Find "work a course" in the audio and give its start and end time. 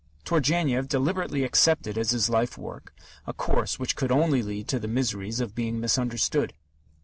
2.57-3.77